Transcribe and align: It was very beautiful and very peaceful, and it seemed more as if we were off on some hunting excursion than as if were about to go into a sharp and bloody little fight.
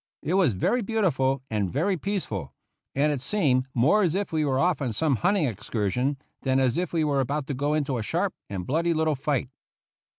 It 0.23 0.33
was 0.33 0.53
very 0.53 0.81
beautiful 0.81 1.43
and 1.51 1.69
very 1.71 1.95
peaceful, 1.95 2.55
and 2.95 3.11
it 3.11 3.21
seemed 3.21 3.67
more 3.75 4.01
as 4.01 4.15
if 4.15 4.33
we 4.33 4.43
were 4.43 4.57
off 4.57 4.81
on 4.81 4.93
some 4.93 5.17
hunting 5.17 5.45
excursion 5.45 6.17
than 6.41 6.59
as 6.59 6.75
if 6.75 6.91
were 6.91 7.19
about 7.19 7.45
to 7.49 7.53
go 7.53 7.75
into 7.75 7.99
a 7.99 8.01
sharp 8.01 8.33
and 8.49 8.65
bloody 8.65 8.95
little 8.95 9.13
fight. 9.15 9.49